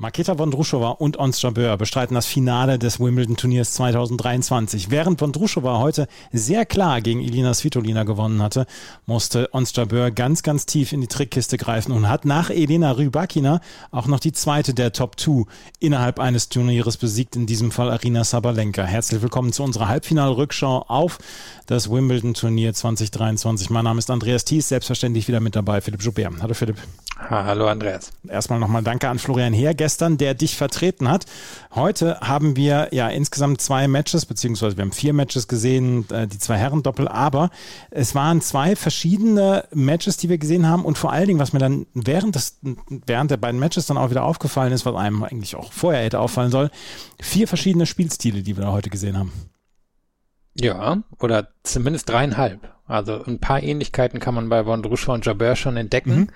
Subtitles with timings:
[0.00, 4.90] Marketa Vondrushova und Ons Jabeur bestreiten das Finale des Wimbledon-Turniers 2023.
[4.90, 8.64] Während Vondrushova heute sehr klar gegen Elina Svitolina gewonnen hatte,
[9.04, 13.60] musste Ons Jabeur ganz, ganz tief in die Trickkiste greifen und hat nach Elena Rybakina
[13.90, 15.44] auch noch die zweite der Top 2
[15.80, 18.84] innerhalb eines Turnieres besiegt, in diesem Fall Arina Sabalenka.
[18.84, 21.18] Herzlich willkommen zu unserer Halbfinalrückschau auf
[21.66, 23.68] das Wimbledon-Turnier 2023.
[23.68, 26.40] Mein Name ist Andreas Thies, selbstverständlich wieder mit dabei, Philipp Joubert.
[26.40, 26.78] Hallo Philipp.
[27.28, 28.12] Hallo Andreas.
[28.26, 31.26] Erstmal nochmal danke an Florian Heer gestern, der dich vertreten hat.
[31.74, 36.38] Heute haben wir ja insgesamt zwei Matches, beziehungsweise wir haben vier Matches gesehen, äh, die
[36.38, 37.50] zwei Herren-Doppel, aber
[37.90, 41.58] es waren zwei verschiedene Matches, die wir gesehen haben und vor allen Dingen, was mir
[41.58, 45.56] dann während, des, während der beiden Matches dann auch wieder aufgefallen ist, was einem eigentlich
[45.56, 46.70] auch vorher hätte auffallen sollen,
[47.20, 49.32] vier verschiedene Spielstile, die wir da heute gesehen haben.
[50.54, 52.72] Ja, oder zumindest dreieinhalb.
[52.86, 56.16] Also ein paar Ähnlichkeiten kann man bei Vondruscha und Jabeur schon entdecken.
[56.16, 56.28] Mhm.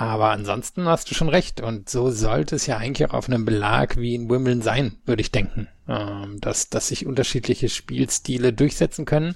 [0.00, 1.60] Aber ansonsten hast du schon recht.
[1.60, 5.22] Und so sollte es ja eigentlich auch auf einem Belag wie in Wimbledon sein, würde
[5.22, 5.66] ich denken.
[5.88, 9.34] Ähm, dass, dass sich unterschiedliche Spielstile durchsetzen können,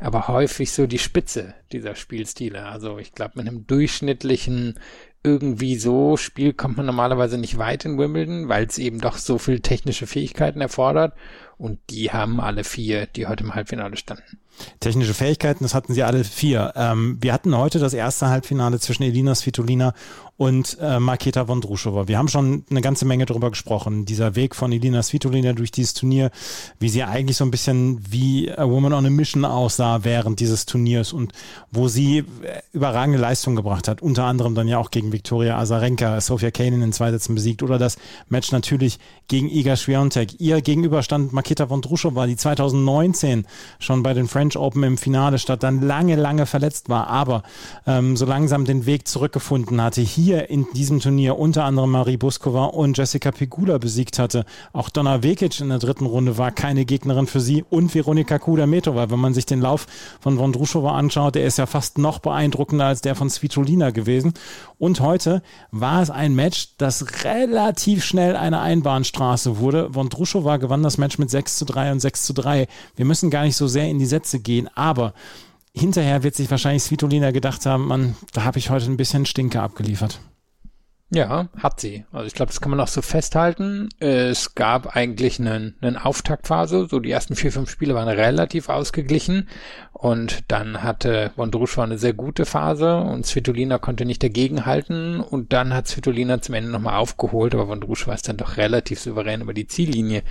[0.00, 2.66] aber häufig so die Spitze dieser Spielstile.
[2.66, 4.78] Also ich glaube, mit einem durchschnittlichen
[5.24, 9.38] irgendwie so Spiel kommt man normalerweise nicht weit in Wimbledon, weil es eben doch so
[9.38, 11.14] viel technische Fähigkeiten erfordert.
[11.56, 14.40] Und die haben alle vier, die heute im Halbfinale standen.
[14.80, 16.72] Technische Fähigkeiten, das hatten sie alle vier.
[16.76, 19.94] Ähm, wir hatten heute das erste Halbfinale zwischen Elina Svitolina
[20.36, 22.08] und äh, Marketa Vondrushova.
[22.08, 24.06] Wir haben schon eine ganze Menge darüber gesprochen.
[24.06, 26.30] Dieser Weg von Elina Svitolina durch dieses Turnier,
[26.80, 30.66] wie sie eigentlich so ein bisschen wie a Woman on a Mission aussah während dieses
[30.66, 31.32] Turniers und
[31.70, 32.24] wo sie äh,
[32.72, 34.02] überragende Leistung gebracht hat.
[34.02, 37.78] Unter anderem dann ja auch gegen Viktoria Azarenka, Sofia Kanin in zwei Sätzen besiegt oder
[37.78, 37.96] das
[38.28, 40.40] Match natürlich gegen Iga Swiatek.
[40.40, 43.46] Ihr Gegenüber stand Marketa Vondrushova, die 2019
[43.78, 47.42] schon bei den French Open im Finale statt, dann lange, lange verletzt war, aber
[47.86, 50.00] ähm, so langsam den Weg zurückgefunden hatte.
[50.00, 54.44] Hier in diesem Turnier unter anderem Marie Buskova und Jessica Pigula besiegt hatte.
[54.72, 59.10] Auch Donna Vekic in der dritten Runde war keine Gegnerin für sie und Veronika Kudametova.
[59.10, 59.86] Wenn man sich den Lauf
[60.20, 64.34] von Vondrushova anschaut, der ist ja fast noch beeindruckender als der von Svitolina gewesen.
[64.78, 69.94] Und heute war es ein Match, das relativ schnell eine Einbahnstraße wurde.
[69.94, 72.66] Vondrushova gewann das Match mit 6 zu 3 und 6 zu 3.
[72.96, 74.68] Wir müssen gar nicht so sehr in die Sätze Spitze gehen.
[74.74, 75.14] Aber
[75.74, 79.60] hinterher wird sich wahrscheinlich Svitolina gedacht haben, man, da habe ich heute ein bisschen Stinke
[79.60, 80.20] abgeliefert.
[81.14, 82.06] Ja, hat sie.
[82.10, 83.90] Also ich glaube, das kann man auch so festhalten.
[83.98, 86.86] Es gab eigentlich einen, einen Auftaktphase.
[86.90, 89.46] So die ersten vier, fünf Spiele waren relativ ausgeglichen.
[89.92, 95.20] Und dann hatte Vondrushova eine sehr gute Phase und Svitolina konnte nicht dagegenhalten.
[95.20, 99.42] Und dann hat Svitolina zum Ende nochmal aufgeholt, aber Vondrushova ist dann doch relativ souverän
[99.42, 100.22] über die Ziellinie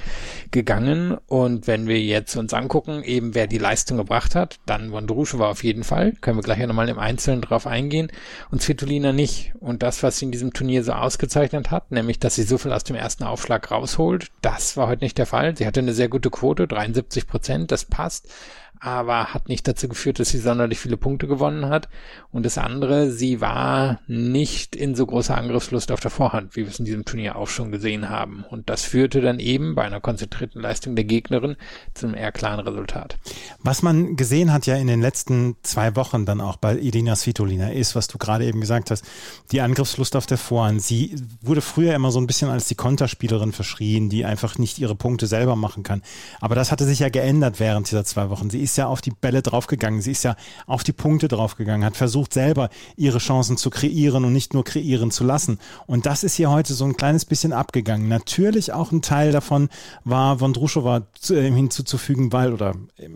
[0.49, 1.15] gegangen.
[1.27, 5.63] Und wenn wir jetzt uns angucken, eben wer die Leistung gebracht hat, dann Vondrushova auf
[5.63, 6.13] jeden Fall.
[6.21, 8.11] Können wir gleich ja nochmal im Einzelnen drauf eingehen.
[8.49, 9.53] Und Svitolina nicht.
[9.59, 12.57] Und das, was sie in diesem Turnier Turnier so ausgezeichnet hat, nämlich dass sie so
[12.57, 14.31] viel aus dem ersten Aufschlag rausholt.
[14.41, 15.57] Das war heute nicht der Fall.
[15.57, 18.29] Sie hatte eine sehr gute Quote, 73 Prozent, das passt
[18.81, 21.87] aber hat nicht dazu geführt, dass sie sonderlich viele Punkte gewonnen hat.
[22.31, 26.69] Und das andere, sie war nicht in so großer Angriffslust auf der Vorhand, wie wir
[26.69, 28.43] es in diesem Turnier auch schon gesehen haben.
[28.49, 31.57] Und das führte dann eben bei einer konzentrierten Leistung der Gegnerin
[31.93, 33.19] zu einem eher klaren Resultat.
[33.61, 37.71] Was man gesehen hat ja in den letzten zwei Wochen dann auch bei Irina Svitolina
[37.71, 39.05] ist, was du gerade eben gesagt hast,
[39.51, 40.81] die Angriffslust auf der Vorhand.
[40.81, 44.95] Sie wurde früher immer so ein bisschen als die Konterspielerin verschrien, die einfach nicht ihre
[44.95, 46.01] Punkte selber machen kann.
[46.39, 48.49] Aber das hatte sich ja geändert während dieser zwei Wochen.
[48.49, 51.85] Sie ist ist ja auf die Bälle draufgegangen, sie ist ja auf die Punkte draufgegangen,
[51.85, 55.59] hat versucht selber ihre Chancen zu kreieren und nicht nur kreieren zu lassen.
[55.87, 58.07] Und das ist hier heute so ein kleines bisschen abgegangen.
[58.07, 59.69] Natürlich auch ein Teil davon
[60.05, 63.09] war Vondrushova äh, hinzuzufügen, weil oder äh,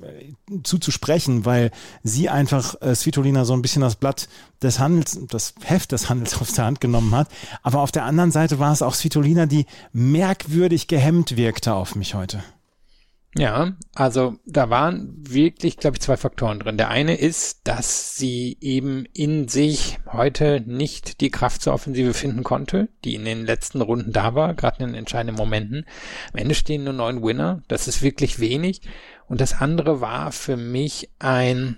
[0.63, 1.71] zuzusprechen, weil
[2.03, 4.27] sie einfach äh, Svitolina so ein bisschen das Blatt
[4.61, 7.29] des Handels, das Heft des Handels aus der Hand genommen hat.
[7.63, 12.13] Aber auf der anderen Seite war es auch Svitolina, die merkwürdig gehemmt wirkte auf mich
[12.13, 12.43] heute.
[13.37, 16.77] Ja, also da waren wirklich, glaube ich, zwei Faktoren drin.
[16.77, 22.43] Der eine ist, dass sie eben in sich heute nicht die Kraft zur Offensive finden
[22.43, 25.85] konnte, die in den letzten Runden da war, gerade in den entscheidenden Momenten.
[26.31, 28.81] Am Ende stehen nur neun Winner, das ist wirklich wenig.
[29.27, 31.77] Und das andere war für mich ein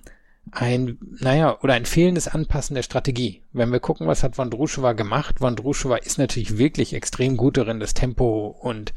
[0.51, 3.43] ein, naja, oder ein fehlendes Anpassen der Strategie.
[3.51, 7.93] Wenn wir gucken, was hat Vondrushova gemacht, Vondrushova ist natürlich wirklich extrem gut darin, das
[7.93, 8.93] Tempo und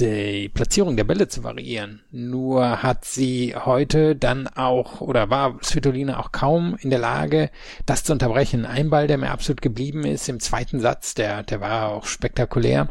[0.00, 2.00] die Platzierung der Bälle zu variieren.
[2.10, 7.50] Nur hat sie heute dann auch oder war Svitolina auch kaum in der Lage,
[7.86, 8.64] das zu unterbrechen.
[8.64, 12.88] Ein Ball, der mir absolut geblieben ist im zweiten Satz, der, der war auch spektakulär,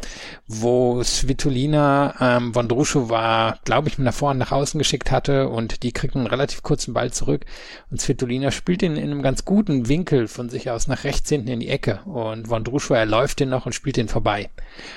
[0.48, 5.92] wo Svitolina ähm, Vondruschowa, glaube ich, mit nach vorne nach außen geschickt hatte und die
[5.92, 7.46] kriegt einen relativ kurzen Ball zurück
[7.90, 11.50] und Svitolina spielt ihn in einem ganz guten Winkel von sich aus nach rechts hinten
[11.50, 14.50] in die Ecke und Vondruschowa läuft den noch und spielt den vorbei.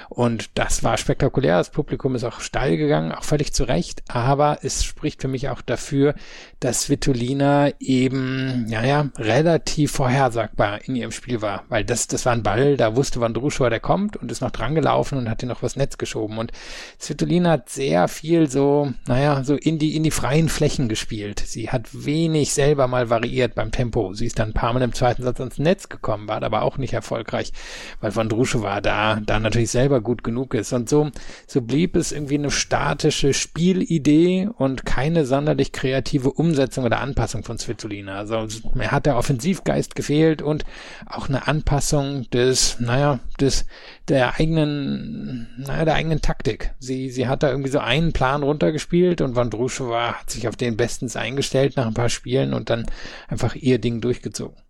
[0.08, 1.58] Und das war spektakulär.
[1.58, 4.02] Das Publikum ist auch steil gegangen, auch völlig zu Recht.
[4.08, 6.14] Aber es spricht für mich auch dafür,
[6.60, 11.64] dass Vitolina eben, ja, ja, relativ vorhersagbar in ihrem Spiel war.
[11.68, 14.74] Weil das, das war ein Ball, da wusste Vandruschua, der kommt und ist noch dran
[14.74, 16.38] gelaufen und hat ihn noch was Netz geschoben.
[16.38, 16.52] Und
[17.00, 21.42] Svitolina hat sehr viel so, naja, so in die, in die freien Flächen gespielt.
[21.44, 24.14] Sie hat wenig selber mal variiert beim Tempo.
[24.14, 26.78] Sie ist dann ein paar Mal im zweiten Satz ans Netz gekommen, war aber auch
[26.78, 27.52] nicht erfolgreich,
[28.00, 30.72] weil Vandruschua da, da natürlich selber gut genug ist.
[30.72, 31.10] Und so,
[31.46, 37.58] so blieb es irgendwie eine statische Spielidee und keine sonderlich kreative Umsetzung oder Anpassung von
[37.58, 38.16] Svitolina.
[38.16, 40.64] Also mir hat der Offensivgeist gefehlt und
[41.06, 43.66] auch eine Anpassung des, naja, des,
[44.08, 46.74] der eigenen, naja, der eigenen Taktik.
[46.78, 50.76] Sie, sie hat da irgendwie so einen Plan runtergespielt und Vandruschewa hat sich auf den
[50.76, 52.86] bestens eingestellt nach ein paar Spielen und dann
[53.28, 54.61] einfach ihr Ding durchgezogen.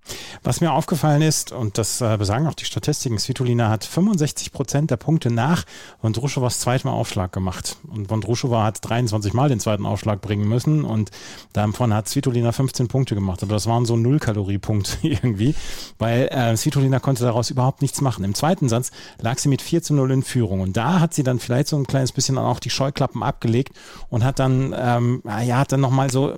[0.43, 4.90] Was mir aufgefallen ist, und das äh, besagen auch die Statistiken, Svitolina hat 65 Prozent
[4.90, 5.64] der Punkte nach
[6.00, 7.76] Vondruschowas zweitem Aufschlag gemacht.
[7.88, 11.10] Und Vondruschova hat 23 Mal den zweiten Aufschlag bringen müssen und
[11.52, 13.43] davon hat Svitolina 15 Punkte gemacht.
[13.43, 15.54] Aber das waren so Null-Kalorie-Punkte irgendwie,
[15.99, 18.25] weil äh, Svitolina konnte daraus überhaupt nichts machen.
[18.25, 18.90] Im zweiten Satz
[19.20, 20.60] lag sie mit 4 zu 0 in Führung.
[20.60, 23.76] Und da hat sie dann vielleicht so ein kleines bisschen auch die Scheuklappen abgelegt
[24.08, 26.37] und hat dann, ähm, ja, hat dann nochmal so,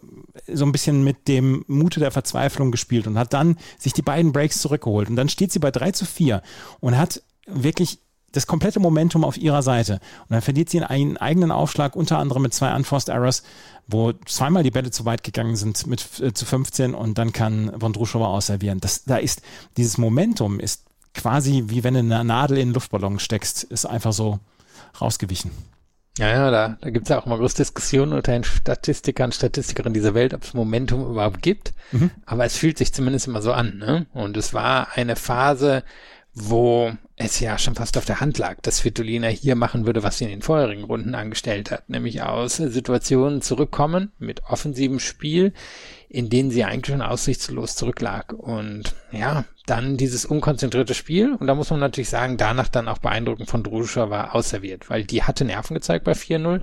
[0.52, 4.32] so ein bisschen mit dem Mute der Verzweiflung gespielt und hat dann sich die beiden
[4.32, 5.08] Breaks zurückgeholt.
[5.08, 6.42] Und dann steht sie bei 3 zu 4
[6.80, 7.98] und hat wirklich
[8.32, 9.94] das komplette Momentum auf ihrer Seite.
[10.22, 13.42] Und dann verliert sie einen eigenen Aufschlag, unter anderem mit zwei Unforced Errors,
[13.86, 17.72] wo zweimal die Bälle zu weit gegangen sind mit äh, zu 15 und dann kann
[17.80, 18.80] Vondrushova ausservieren.
[18.80, 19.42] Das, da ist,
[19.76, 20.82] dieses Momentum ist
[21.14, 24.40] quasi wie wenn du eine Nadel in einen Luftballon steckst, ist einfach so
[25.00, 25.52] rausgewichen.
[26.18, 29.94] Ja, ja, da, da gibt es ja auch immer große Diskussionen unter den Statistikern, Statistikerinnen
[29.94, 31.72] dieser Welt, ob es Momentum überhaupt gibt.
[31.90, 32.10] Mhm.
[32.24, 33.78] Aber es fühlt sich zumindest immer so an.
[33.78, 34.06] Ne?
[34.14, 35.82] Und es war eine Phase,
[36.32, 40.18] wo es ja schon fast auf der Hand lag, dass Svitolina hier machen würde, was
[40.18, 45.52] sie in den vorherigen Runden angestellt hat, nämlich aus Situationen zurückkommen mit offensivem Spiel,
[46.08, 48.32] in denen sie eigentlich schon aussichtslos zurücklag.
[48.32, 51.34] Und ja, dann dieses unkonzentrierte Spiel.
[51.34, 55.04] Und da muss man natürlich sagen, danach dann auch beeindruckend von Druscha war ausserviert, weil
[55.04, 56.60] die hatte Nerven gezeigt bei 4-0.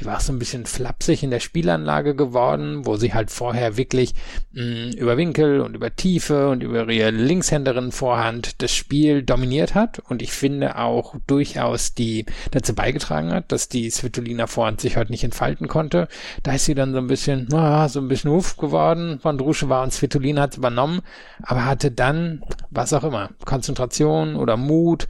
[0.00, 4.14] Die war so ein bisschen flapsig in der Spielanlage geworden, wo sie halt vorher wirklich
[4.52, 9.76] mh, mm, über Winkel und über Tiefe und über ihre Linkshänderin Vorhand das Spiel dominiert
[9.76, 10.00] hat.
[10.00, 15.12] Und ich finde auch durchaus die dazu beigetragen hat, dass die Svitolina Vorhand sich heute
[15.12, 16.08] nicht entfalten konnte.
[16.42, 19.20] Da ist sie dann so ein bisschen, ah, so ein bisschen uff geworden.
[19.20, 21.02] Von Drusche war und Svitolina hat übernommen,
[21.42, 22.31] aber hatte dann
[22.70, 25.08] was auch immer, Konzentration oder Mut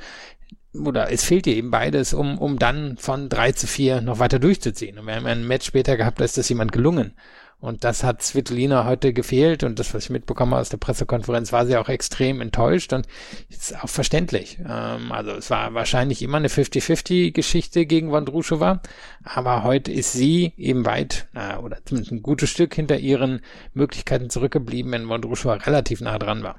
[0.74, 4.38] oder es fehlt dir eben beides, um, um dann von drei zu vier noch weiter
[4.38, 4.98] durchzuziehen.
[4.98, 7.14] Und wir haben ein Match später gehabt, da ist das jemand gelungen.
[7.62, 11.64] Und das hat Svitolina heute gefehlt und das, was ich mitbekomme aus der Pressekonferenz, war
[11.64, 13.06] sie auch extrem enttäuscht und
[13.50, 14.58] ist auch verständlich.
[14.68, 18.82] Ähm, also es war wahrscheinlich immer eine 50-50-Geschichte gegen Wondruschewa,
[19.22, 23.42] aber heute ist sie eben weit, na, oder zumindest ein gutes Stück hinter ihren
[23.74, 26.58] Möglichkeiten zurückgeblieben, wenn Wondruschewa relativ nah dran war.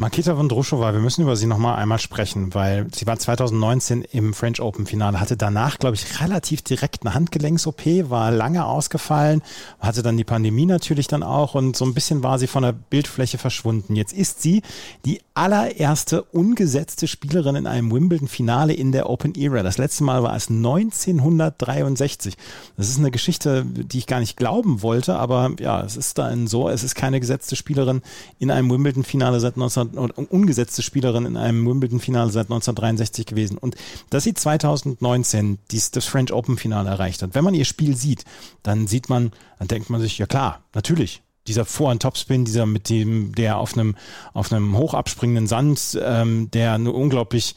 [0.00, 4.60] Makita Vondrushova, wir müssen über sie nochmal einmal sprechen, weil sie war 2019 im French
[4.60, 9.42] Open Finale, hatte danach, glaube ich, relativ direkt eine Handgelenks-OP, war lange ausgefallen,
[9.80, 12.70] hatte dann die Pandemie natürlich dann auch und so ein bisschen war sie von der
[12.70, 13.96] Bildfläche verschwunden.
[13.96, 14.62] Jetzt ist sie
[15.04, 19.64] die allererste ungesetzte Spielerin in einem Wimbledon-Finale in der Open Era.
[19.64, 22.36] Das letzte Mal war es 1963.
[22.76, 26.46] Das ist eine Geschichte, die ich gar nicht glauben wollte, aber ja, es ist dann
[26.46, 28.00] so, es ist keine gesetzte Spielerin
[28.38, 33.58] in einem Wimbledon-Finale seit 19 ungesetzte Spielerin in einem Wimbledon-Finale seit 1963 gewesen.
[33.58, 33.76] Und
[34.10, 38.24] dass sie 2019 dies, das French Open-Finale erreicht hat, wenn man ihr Spiel sieht,
[38.62, 43.34] dann sieht man, dann denkt man sich, ja klar, natürlich, dieser Vorhand-Topspin, dieser mit dem,
[43.34, 43.96] der auf einem,
[44.34, 47.54] auf einem hochabspringenden Sand, ähm, der eine unglaublich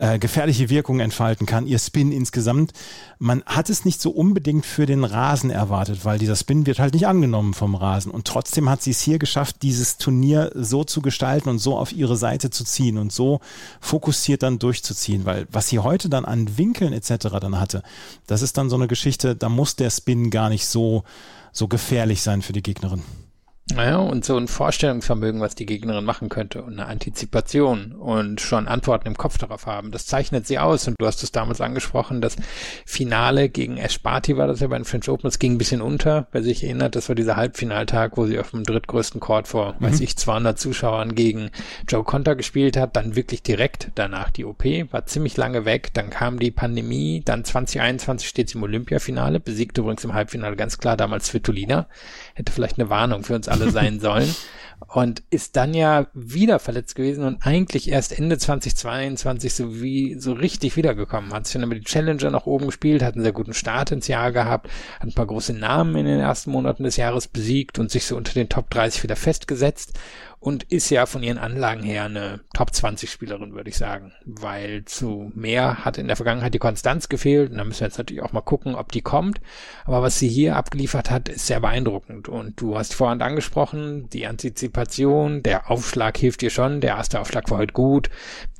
[0.00, 2.72] äh, gefährliche Wirkung entfalten kann, ihr Spin insgesamt.
[3.18, 6.94] Man hat es nicht so unbedingt für den Rasen erwartet, weil dieser Spin wird halt
[6.94, 8.10] nicht angenommen vom Rasen.
[8.10, 11.92] Und trotzdem hat sie es hier geschafft, dieses Turnier so zu gestalten und so auf
[11.92, 13.40] ihre Seite zu ziehen und so
[13.80, 17.28] fokussiert dann durchzuziehen, weil was sie heute dann an Winkeln etc.
[17.38, 17.82] dann hatte,
[18.26, 21.04] das ist dann so eine Geschichte, da muss der Spin gar nicht so,
[21.52, 23.02] so gefährlich sein für die Gegnerin.
[23.74, 28.68] Naja, und so ein Vorstellungsvermögen, was die Gegnerin machen könnte und eine Antizipation und schon
[28.68, 29.90] Antworten im Kopf darauf haben.
[29.90, 30.88] Das zeichnet sie aus.
[30.88, 32.36] Und du hast es damals angesprochen, das
[32.84, 35.28] Finale gegen Esparti war das ja bei den French Open.
[35.28, 36.26] Es ging ein bisschen unter.
[36.32, 39.86] Wer sich erinnert, das war dieser Halbfinaltag, wo sie auf dem drittgrößten Court vor, mhm.
[39.86, 41.50] weiß ich, 200 Zuschauern gegen
[41.88, 42.96] Joe Conter gespielt hat.
[42.96, 45.94] Dann wirklich direkt danach die OP, war ziemlich lange weg.
[45.94, 47.22] Dann kam die Pandemie.
[47.24, 51.86] Dann 2021 steht sie im Olympiafinale, besiegte übrigens im Halbfinale ganz klar damals Svitolina.
[52.34, 54.34] Hätte vielleicht eine Warnung für uns alle alle sein sollen.
[54.88, 60.32] Und ist dann ja wieder verletzt gewesen und eigentlich erst Ende 2022 so wie so
[60.32, 61.34] richtig wiedergekommen.
[61.34, 64.08] Hat sich dann über die Challenger nach oben gespielt, hat einen sehr guten Start ins
[64.08, 67.90] Jahr gehabt, hat ein paar große Namen in den ersten Monaten des Jahres besiegt und
[67.90, 69.98] sich so unter den Top 30 wieder festgesetzt
[70.40, 74.86] und ist ja von ihren Anlagen her eine Top 20 Spielerin, würde ich sagen, weil
[74.86, 77.50] zu mehr hat in der Vergangenheit die Konstanz gefehlt.
[77.50, 79.42] Und da müssen wir jetzt natürlich auch mal gucken, ob die kommt.
[79.84, 82.28] Aber was sie hier abgeliefert hat, ist sehr beeindruckend.
[82.28, 87.50] Und du hast vorhin angesprochen, die Antizipation, der Aufschlag hilft ihr schon, der erste Aufschlag
[87.50, 88.08] war heute gut,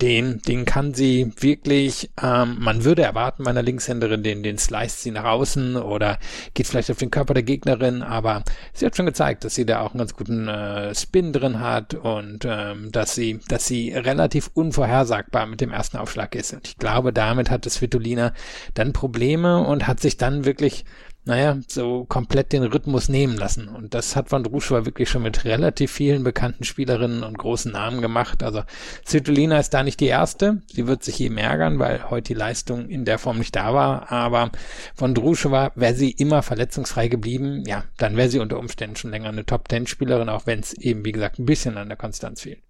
[0.02, 5.12] den, den kann sie wirklich, ähm, man würde erwarten meiner Linkshänderin, den, den slice sie
[5.12, 6.18] nach außen oder
[6.52, 8.44] geht vielleicht auf den Körper der Gegnerin, aber
[8.74, 11.69] sie hat schon gezeigt, dass sie da auch einen ganz guten äh, Spin drin hat
[11.70, 16.52] hat und ähm, dass sie, dass sie relativ unvorhersagbar mit dem ersten Aufschlag ist.
[16.52, 18.32] Und ich glaube, damit hat es Vitolina
[18.74, 20.84] dann Probleme und hat sich dann wirklich
[21.24, 23.68] naja, so komplett den Rhythmus nehmen lassen.
[23.68, 28.00] Und das hat Van Druschwa wirklich schon mit relativ vielen bekannten Spielerinnen und großen Namen
[28.00, 28.42] gemacht.
[28.42, 28.62] Also
[29.06, 30.62] Svitolina ist da nicht die erste.
[30.72, 34.10] Sie wird sich eben ärgern, weil heute die Leistung in der Form nicht da war.
[34.10, 34.50] Aber
[34.94, 37.64] von Druschwa wäre sie immer verletzungsfrei geblieben.
[37.66, 41.12] Ja, dann wäre sie unter Umständen schon länger eine Top-10-Spielerin, auch wenn es eben, wie
[41.12, 42.62] gesagt, ein bisschen an der Konstanz fehlt.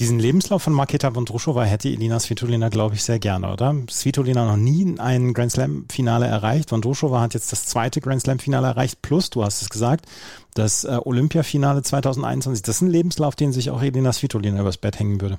[0.00, 3.76] Diesen Lebenslauf von Marketa Vondrushova hätte Elina Svitolina, glaube ich, sehr gerne, oder?
[3.90, 6.70] Svitolina noch nie ein Grand Slam-Finale erreicht.
[6.70, 10.06] Vondrushova hat jetzt das zweite Grand Slam-Finale erreicht, plus, du hast es gesagt,
[10.54, 12.62] das äh, Olympiafinale 2021.
[12.62, 15.36] Das ist ein Lebenslauf, den sich auch Elina Svitolina übers Bett hängen würde.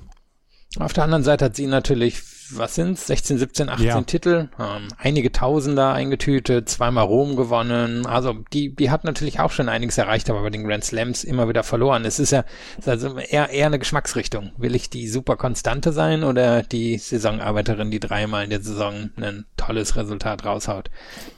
[0.78, 2.22] Auf der anderen Seite hat sie natürlich
[2.56, 4.00] was sind's, 16, 17, 18 ja.
[4.02, 8.06] Titel, ähm, einige Tausender eingetütet, zweimal Rom gewonnen.
[8.06, 11.48] Also die, die hat natürlich auch schon einiges erreicht, aber bei den Grand Slams immer
[11.48, 12.04] wieder verloren.
[12.04, 12.44] Es ist ja
[12.78, 14.52] ist also eher, eher eine Geschmacksrichtung.
[14.56, 19.46] Will ich die super Konstante sein oder die Saisonarbeiterin, die dreimal in der Saison ein
[19.56, 20.90] tolles Resultat raushaut?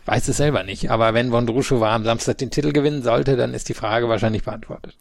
[0.02, 3.54] Ich weiß es selber nicht, aber wenn Vondrushova am Samstag den Titel gewinnen sollte, dann
[3.54, 4.96] ist die Frage wahrscheinlich beantwortet.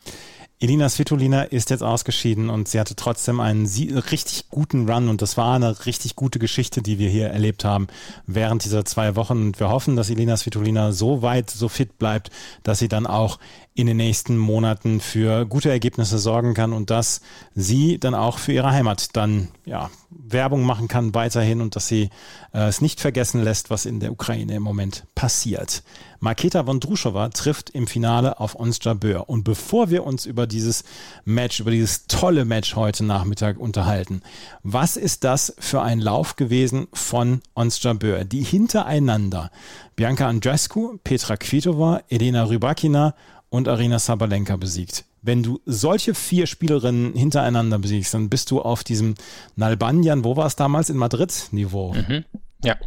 [0.63, 5.35] Elina Svitolina ist jetzt ausgeschieden und sie hatte trotzdem einen richtig guten Run und das
[5.35, 7.87] war eine richtig gute Geschichte, die wir hier erlebt haben
[8.27, 9.41] während dieser zwei Wochen.
[9.41, 12.31] Und wir hoffen, dass Elina Svitolina so weit, so fit bleibt,
[12.63, 13.39] dass sie dann auch
[13.75, 17.21] in den nächsten Monaten für gute Ergebnisse sorgen kann und dass
[17.55, 22.09] sie dann auch für ihre Heimat dann ja Werbung machen kann weiterhin und dass sie
[22.53, 25.83] äh, es nicht vergessen lässt, was in der Ukraine im Moment passiert.
[26.19, 29.27] Marketa Vondrushova trifft im Finale auf Ons Jabeur.
[29.27, 30.83] Und bevor wir uns über dieses
[31.25, 34.21] Match, über dieses tolle Match heute Nachmittag unterhalten,
[34.63, 39.51] was ist das für ein Lauf gewesen von Ons Jabeur, die hintereinander
[39.95, 43.15] Bianca Andrescu, Petra Kvitova, Elena Rybakina
[43.53, 45.05] und Arina Sabalenka besiegt.
[45.21, 49.13] Wenn du solche vier Spielerinnen hintereinander besiegst, dann bist du auf diesem
[49.55, 51.93] Nalbandian, wo war es damals, in Madrid Niveau.
[51.93, 52.25] Mhm.
[52.63, 52.77] Ja.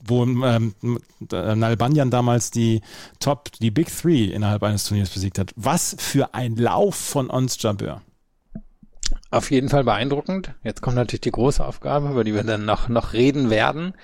[0.00, 0.74] Wo ähm,
[1.30, 2.80] Nalbandian damals die
[3.20, 5.52] Top, die Big Three innerhalb eines Turniers besiegt hat.
[5.54, 8.02] Was für ein Lauf von Ons Jabeur.
[9.30, 10.52] Auf jeden Fall beeindruckend.
[10.64, 13.94] Jetzt kommt natürlich die große Aufgabe, über die wir dann noch, noch reden werden.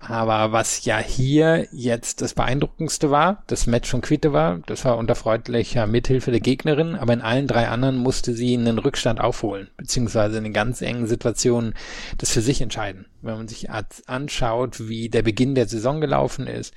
[0.00, 4.98] Aber was ja hier jetzt das Beeindruckendste war, das Match von Quitte war, das war
[4.98, 9.68] unter freundlicher Mithilfe der Gegnerin, aber in allen drei anderen musste sie einen Rückstand aufholen,
[9.76, 11.74] beziehungsweise in den ganz engen Situationen
[12.18, 13.06] das für sich entscheiden.
[13.22, 13.68] Wenn man sich
[14.06, 16.72] anschaut, wie der Beginn der Saison gelaufen ist,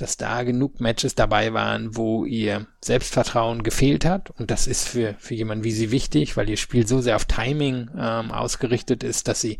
[0.00, 4.30] dass da genug Matches dabei waren, wo ihr Selbstvertrauen gefehlt hat.
[4.38, 7.24] Und das ist für, für jemanden wie sie wichtig, weil ihr Spiel so sehr auf
[7.24, 9.58] Timing ähm, ausgerichtet ist, dass sie,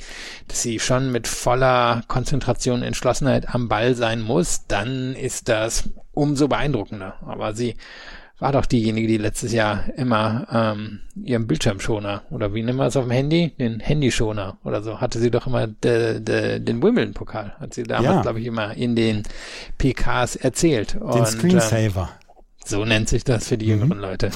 [0.49, 4.67] dass sie schon mit voller Konzentration Entschlossenheit am Ball sein muss.
[4.67, 7.17] Dann ist das umso beeindruckender.
[7.27, 7.77] Aber sie
[8.41, 12.97] war doch diejenige, die letztes Jahr immer ähm, ihren Bildschirmschoner oder wie nennen wir es
[12.97, 13.53] auf dem Handy?
[13.59, 15.01] Den Handyschoner oder so.
[15.01, 17.55] Hatte sie doch immer de, de, den Wimbledon-Pokal.
[17.61, 18.23] Hat sie damals, ja.
[18.23, 19.23] glaube ich, immer in den
[19.77, 20.95] PKs erzählt.
[20.95, 22.09] Den Und, Screensaver.
[22.13, 22.21] Ähm,
[22.65, 23.83] so nennt sich das für die mhm.
[23.83, 24.31] jüngeren Leute,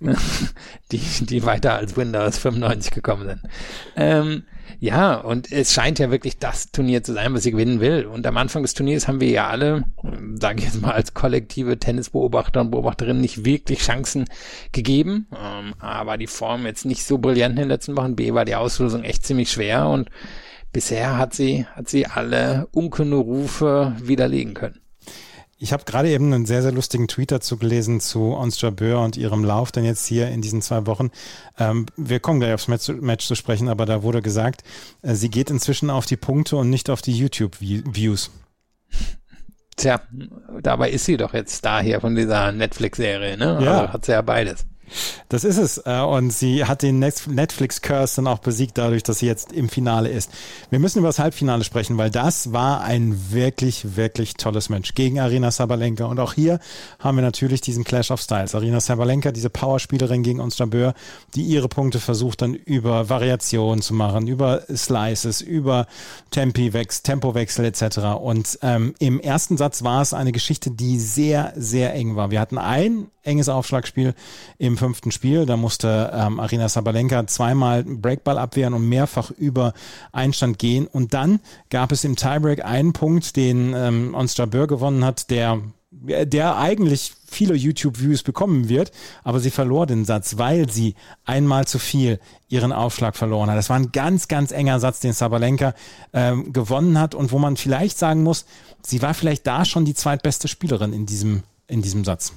[0.92, 3.40] die, die weiter als Windows 95 gekommen sind.
[3.96, 4.42] Ähm,
[4.80, 8.06] ja, und es scheint ja wirklich das Turnier zu sein, was sie gewinnen will.
[8.06, 9.84] Und am Anfang des Turniers haben wir ja alle,
[10.40, 14.26] sage ich jetzt mal als kollektive Tennisbeobachter und Beobachterinnen, nicht wirklich Chancen
[14.72, 15.26] gegeben.
[15.32, 18.16] Ähm, aber die Form jetzt nicht so brillant in den letzten Wochen.
[18.16, 20.10] B war die Auslosung echt ziemlich schwer und
[20.72, 24.80] bisher hat sie, hat sie alle Unkunde Rufe widerlegen können.
[25.60, 29.16] Ich habe gerade eben einen sehr, sehr lustigen Tweet dazu gelesen zu Ons Jabeur und
[29.16, 31.10] ihrem Lauf, denn jetzt hier in diesen zwei Wochen.
[31.58, 34.62] Ähm, wir kommen gleich aufs Match, Match, zu sprechen, aber da wurde gesagt,
[35.02, 38.30] äh, sie geht inzwischen auf die Punkte und nicht auf die YouTube-Views.
[39.76, 40.00] Tja,
[40.62, 43.58] dabei ist sie doch jetzt da hier von dieser Netflix-Serie, ne?
[43.60, 43.80] Ja.
[43.80, 44.64] Also hat sie ja beides.
[45.28, 45.78] Das ist es.
[45.84, 50.08] Äh, und sie hat den Netflix-Curse dann auch besiegt, dadurch, dass sie jetzt im Finale
[50.08, 50.30] ist.
[50.70, 55.20] Wir müssen über das Halbfinale sprechen, weil das war ein wirklich, wirklich tolles Match gegen
[55.20, 56.04] Arina Sabalenka.
[56.06, 56.60] Und auch hier
[56.98, 58.54] haben wir natürlich diesen Clash of Styles.
[58.54, 60.94] Arina Sabalenka, diese Powerspielerin gegen uns Jabeur,
[61.34, 65.86] die ihre Punkte versucht dann über Variationen zu machen, über Slices, über
[66.30, 67.98] Tempi-Wechsel, Tempowechsel etc.
[68.20, 72.30] Und ähm, im ersten Satz war es eine Geschichte, die sehr, sehr eng war.
[72.30, 74.14] Wir hatten ein enges Aufschlagspiel
[74.58, 75.44] im fünften Spiel.
[75.44, 79.74] Da musste ähm, Arina Sabalenka zweimal Breakball abwehren und mehrfach über
[80.12, 80.86] Einstand gehen.
[80.86, 85.60] Und dann gab es im Tiebreak einen Punkt, den ähm, Ons Jabeur gewonnen hat, der
[85.90, 88.92] der eigentlich viele YouTube-Views bekommen wird,
[89.24, 90.94] aber sie verlor den Satz, weil sie
[91.24, 93.56] einmal zu viel ihren Aufschlag verloren hat.
[93.56, 95.74] Das war ein ganz, ganz enger Satz, den Sabalenka
[96.12, 98.44] ähm, gewonnen hat und wo man vielleicht sagen muss,
[98.82, 102.32] sie war vielleicht da schon die zweitbeste Spielerin in diesem, in diesem Satz.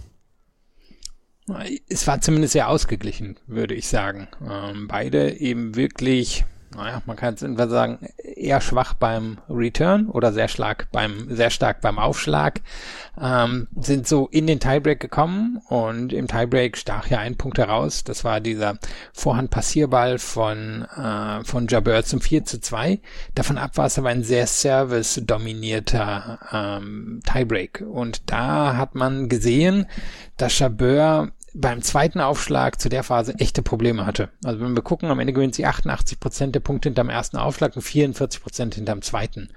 [1.90, 4.28] Es war zumindest sehr ausgeglichen, würde ich sagen.
[4.48, 8.00] Ähm, beide eben wirklich, naja, man kann es etwa sagen,
[8.42, 12.62] eher schwach beim Return oder sehr stark beim, sehr stark beim Aufschlag,
[13.20, 18.04] ähm, sind so in den Tiebreak gekommen und im Tiebreak stach ja ein Punkt heraus.
[18.04, 18.78] Das war dieser
[19.14, 23.00] Vorhand-Passierball von, äh, von Jabeur zum 4 zu 2.
[23.36, 27.84] Davon ab war es aber ein sehr service-dominierter ähm, Tiebreak.
[27.88, 29.86] Und da hat man gesehen,
[30.38, 34.30] dass Jabeur beim zweiten Aufschlag zu der Phase echte Probleme hatte.
[34.44, 37.76] Also wenn wir gucken, am Ende gewinnt sie 88 Prozent der Punkte hinterm ersten Aufschlag
[37.76, 39.50] und 44 Prozent hinterm zweiten.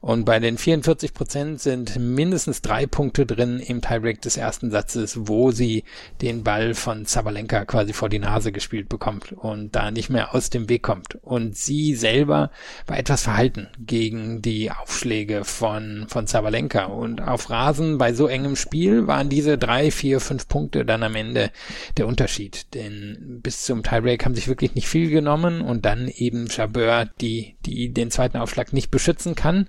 [0.00, 5.28] Und bei den 44 Prozent sind mindestens drei Punkte drin im Tiebreak des ersten Satzes,
[5.28, 5.84] wo sie
[6.22, 10.48] den Ball von Zabalenka quasi vor die Nase gespielt bekommt und da nicht mehr aus
[10.48, 11.18] dem Weg kommt.
[11.22, 12.50] Und sie selber
[12.86, 16.86] war etwas verhalten gegen die Aufschläge von, von Zabalenka.
[16.86, 21.14] Und auf Rasen bei so engem Spiel waren diese drei, vier, fünf Punkte dann am
[21.14, 21.50] Ende Ende
[21.96, 22.74] der Unterschied.
[22.74, 27.56] Denn bis zum Tiebreak haben sich wirklich nicht viel genommen und dann eben Jabeur, die,
[27.66, 29.68] die den zweiten Aufschlag nicht beschützen kann.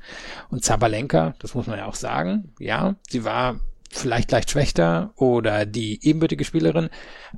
[0.49, 3.59] Und Zabalenka, das muss man ja auch sagen, ja, sie war
[3.91, 6.89] vielleicht leicht schwächter oder die ebenbürtige Spielerin,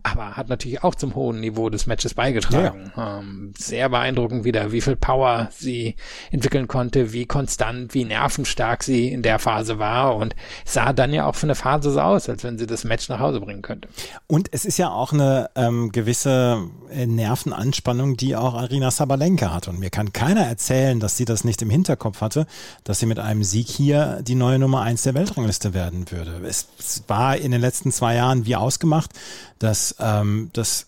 [0.04, 2.92] aber hat natürlich auch zum hohen Niveau des Matches beigetragen.
[2.96, 3.20] Ja.
[3.20, 5.96] Ähm, sehr beeindruckend wieder, wie viel Power sie
[6.32, 11.26] entwickeln konnte, wie konstant, wie nervenstark sie in der Phase war und sah dann ja
[11.26, 13.90] auch für eine Phase so aus, als wenn sie das Match nach Hause bringen könnte.
[14.28, 19.68] Und es ist ja auch eine ähm, gewisse äh, Nervenanspannung, die auch Arina Sabalenka hat.
[19.68, 22.48] Und mir kann keiner erzählen, dass sie das nicht im Hinterkopf hatte,
[22.84, 26.68] dass sie mit einem Sieg hier die neue Nummer eins der Weltrangliste werden würde es,
[26.80, 29.12] es war in den letzten zwei Jahren wie ausgemacht,
[29.60, 30.88] dass, ähm, dass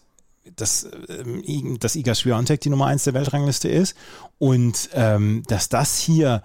[0.55, 3.95] dass, ähm, dass Iga Swiatek die Nummer eins der Weltrangliste ist
[4.39, 6.41] und ähm, dass das hier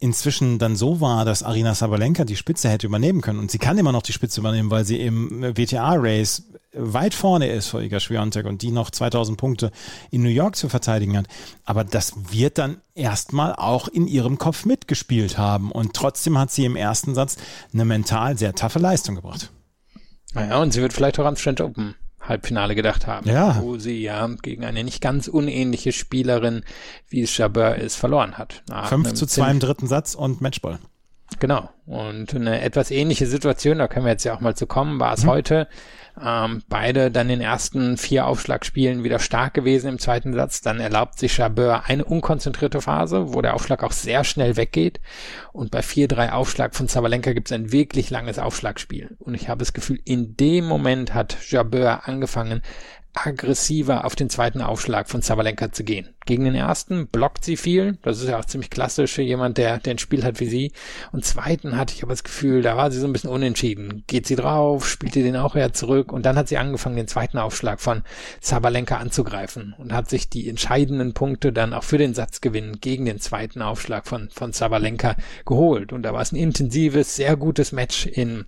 [0.00, 3.40] inzwischen dann so war, dass Arina Sabalenka die Spitze hätte übernehmen können.
[3.40, 7.68] Und sie kann immer noch die Spitze übernehmen, weil sie im WTA-Race weit vorne ist
[7.68, 9.70] vor Iga Swiatek und die noch 2000 Punkte
[10.10, 11.26] in New York zu verteidigen hat.
[11.64, 15.72] Aber das wird dann erstmal auch in ihrem Kopf mitgespielt haben.
[15.72, 17.36] Und trotzdem hat sie im ersten Satz
[17.72, 19.50] eine mental sehr taffe Leistung gebracht.
[20.34, 23.60] Naja, und sie wird vielleicht auch ans French Open Halbfinale gedacht haben, ja.
[23.62, 26.64] wo sie ja gegen eine nicht ganz unähnliche Spielerin,
[27.08, 28.62] wie es Jabeur ist, verloren hat.
[28.88, 30.78] 5 zu 2 im dritten Satz und Matchball.
[31.38, 31.70] Genau.
[31.86, 35.12] Und eine etwas ähnliche Situation, da können wir jetzt ja auch mal zu kommen, war
[35.12, 35.28] es mhm.
[35.28, 35.68] heute.
[36.20, 40.60] Ähm, beide dann in den ersten vier Aufschlagspielen wieder stark gewesen im zweiten Satz.
[40.60, 45.00] Dann erlaubt sich Jabeur eine unkonzentrierte Phase, wo der Aufschlag auch sehr schnell weggeht.
[45.52, 49.16] Und bei 4-3 Aufschlag von Zabalenka gibt es ein wirklich langes Aufschlagspiel.
[49.20, 52.62] Und ich habe das Gefühl, in dem Moment hat Jabeur angefangen,
[53.14, 56.08] aggressiver auf den zweiten Aufschlag von Zabalenka zu gehen.
[56.26, 57.98] Gegen den ersten blockt sie viel.
[58.02, 60.72] Das ist ja auch ziemlich klassisch für jemand, der, der ein Spiel hat wie sie.
[61.10, 64.04] Und zweiten hatte ich aber das Gefühl, da war sie so ein bisschen unentschieden.
[64.06, 67.08] Geht sie drauf, spielt sie den auch eher zurück und dann hat sie angefangen, den
[67.08, 68.02] zweiten Aufschlag von
[68.40, 73.20] Zabalenka anzugreifen und hat sich die entscheidenden Punkte dann auch für den Satzgewinn gegen den
[73.20, 75.16] zweiten Aufschlag von, von Zabalenka
[75.46, 75.92] geholt.
[75.92, 78.44] Und da war es ein intensives, sehr gutes Match in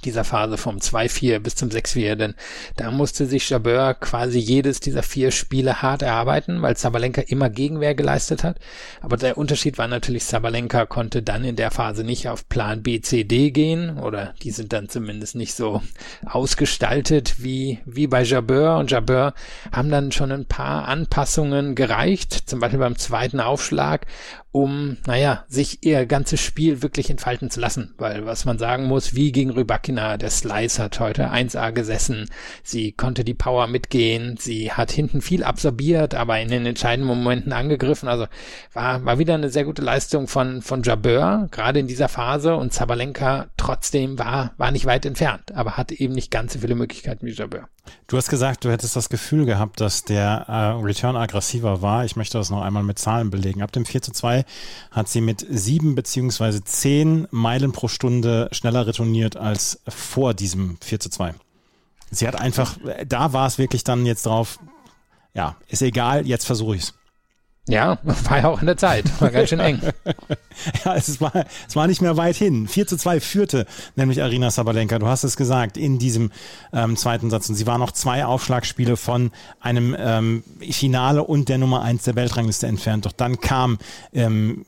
[0.00, 2.34] dieser Phase vom 2-4 bis zum 6-4, denn
[2.76, 7.94] da musste sich Jabeur quasi jedes dieser vier Spiele hart erarbeiten, weil Sabalenka immer Gegenwehr
[7.94, 8.58] geleistet hat.
[9.00, 13.00] Aber der Unterschied war natürlich, Sabalenka konnte dann in der Phase nicht auf Plan B,
[13.00, 15.82] C, D gehen oder die sind dann zumindest nicht so
[16.24, 19.34] ausgestaltet wie, wie bei Jabeur und Jabeur
[19.72, 24.06] haben dann schon ein paar Anpassungen gereicht, zum Beispiel beim zweiten Aufschlag
[24.52, 27.94] um, naja, sich ihr ganzes Spiel wirklich entfalten zu lassen.
[27.98, 32.28] Weil was man sagen muss, wie gegen Rybakina, der Slice hat heute 1A gesessen.
[32.64, 34.36] Sie konnte die Power mitgehen.
[34.38, 38.08] Sie hat hinten viel absorbiert, aber in den entscheidenden Momenten angegriffen.
[38.08, 38.26] Also
[38.72, 42.56] war, war wieder eine sehr gute Leistung von, von Jabeur, gerade in dieser Phase.
[42.56, 46.74] Und Zabalenka trotzdem war, war nicht weit entfernt, aber hatte eben nicht ganz so viele
[46.74, 47.68] Möglichkeiten wie Jabeur.
[48.06, 52.04] Du hast gesagt, du hättest das Gefühl gehabt, dass der äh, Return aggressiver war.
[52.04, 53.62] Ich möchte das noch einmal mit Zahlen belegen.
[53.62, 54.44] Ab dem 4 zu 2
[54.90, 61.00] hat sie mit sieben beziehungsweise zehn Meilen pro Stunde schneller retourniert als vor diesem 4
[61.00, 61.34] zu 2.
[62.10, 62.76] Sie hat einfach,
[63.06, 64.58] da war es wirklich dann jetzt drauf,
[65.32, 66.94] ja, ist egal, jetzt versuche ich es.
[67.68, 69.04] Ja, war ja auch in der Zeit.
[69.20, 69.80] War ganz schön eng.
[70.84, 71.32] ja, es war,
[71.68, 72.68] es war nicht mehr weit hin.
[72.68, 74.98] 4 zu 2 führte nämlich Arina Sabalenka.
[74.98, 76.30] Du hast es gesagt, in diesem
[76.72, 77.48] ähm, zweiten Satz.
[77.48, 82.16] Und sie war noch zwei Aufschlagspiele von einem ähm, Finale und der Nummer 1 der
[82.16, 83.06] Weltrangliste entfernt.
[83.06, 83.78] Doch dann kam
[84.12, 84.64] ähm,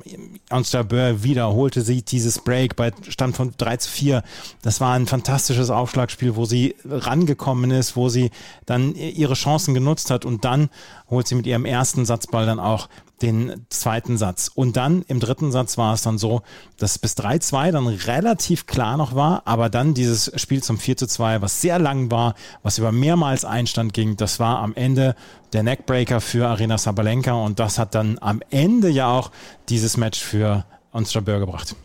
[0.51, 4.23] Ons Jabeur wieder, holte sie dieses Break bei Stand von 3 zu 4.
[4.63, 8.31] Das war ein fantastisches Aufschlagspiel, wo sie rangekommen ist, wo sie
[8.67, 10.69] dann ihre Chancen genutzt hat und dann
[11.13, 12.89] holt sie mit ihrem ersten Satzball dann auch
[13.23, 14.51] den zweiten Satz.
[14.53, 16.43] Und dann im dritten Satz war es dann so,
[16.79, 21.61] dass bis 3-2 dann relativ klar noch war, aber dann dieses Spiel zum 4-2, was
[21.61, 25.15] sehr lang war, was über mehrmals Einstand ging, das war am Ende
[25.53, 29.31] der Neckbreaker für Arena Sabalenka und das hat dann am Ende ja auch
[29.69, 31.77] dieses Match für Onstra Böhr gebracht.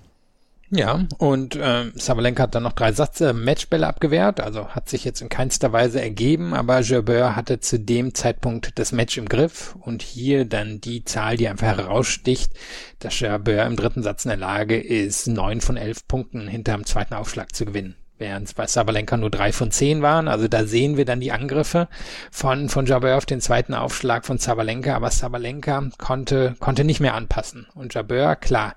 [0.69, 5.21] Ja, und äh, Sabalenka hat dann noch drei Sätze Matchbälle abgewehrt, also hat sich jetzt
[5.21, 10.01] in keinster Weise ergeben, aber Gerbeur hatte zu dem Zeitpunkt das Match im Griff und
[10.01, 12.51] hier dann die Zahl, die einfach heraussticht,
[12.99, 17.13] dass Gerbeur im dritten Satz in der Lage ist, neun von elf Punkten hinterm zweiten
[17.13, 20.27] Aufschlag zu gewinnen während es bei Sabalenka nur drei von zehn waren.
[20.27, 21.87] Also da sehen wir dann die Angriffe
[22.31, 27.15] von, von Jabeur auf den zweiten Aufschlag von Sabalenka, aber Sabalenka konnte, konnte nicht mehr
[27.15, 27.67] anpassen.
[27.75, 28.75] Und Jabeur, klar,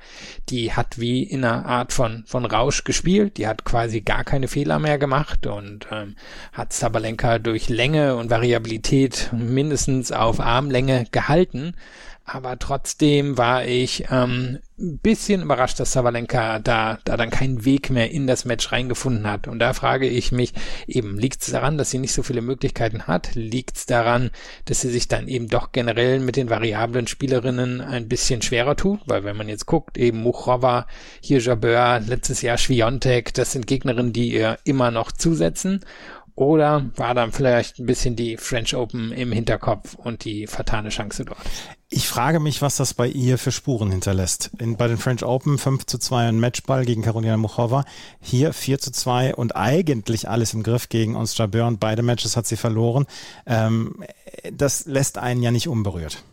[0.48, 4.48] die hat wie in einer Art von, von Rausch gespielt, die hat quasi gar keine
[4.48, 6.16] Fehler mehr gemacht und ähm,
[6.52, 11.74] hat Sabalenka durch Länge und Variabilität mindestens auf Armlänge gehalten
[12.32, 17.90] aber trotzdem war ich ähm, ein bisschen überrascht, dass Savalenka da, da dann keinen Weg
[17.90, 19.48] mehr in das Match reingefunden hat.
[19.48, 20.52] Und da frage ich mich
[20.86, 23.34] eben, liegt es daran, dass sie nicht so viele Möglichkeiten hat?
[23.34, 24.30] Liegt es daran,
[24.66, 29.00] dass sie sich dann eben doch generell mit den variablen Spielerinnen ein bisschen schwerer tut?
[29.06, 30.86] Weil wenn man jetzt guckt, eben Muchova,
[31.20, 35.84] hier Jabeur, letztes Jahr Schwiontek, das sind Gegnerinnen, die ihr immer noch zusetzen.
[36.40, 41.26] Oder war dann vielleicht ein bisschen die French Open im Hinterkopf und die fatale Chance
[41.26, 41.38] dort?
[41.90, 44.50] Ich frage mich, was das bei ihr für Spuren hinterlässt.
[44.58, 47.84] In, bei den French Open 5 zu 2 ein Matchball gegen Karolina Muchova.
[48.22, 52.46] Hier 4 zu 2 und eigentlich alles im Griff gegen Jabeur und beide Matches hat
[52.46, 53.04] sie verloren.
[53.44, 54.02] Ähm,
[54.50, 56.24] das lässt einen ja nicht unberührt.